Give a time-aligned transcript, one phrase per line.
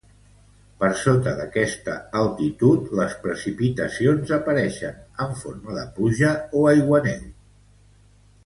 [0.83, 7.25] Per sota d'aquesta altitud les precipitacions apareixen en forma de pluja o aiguaneu.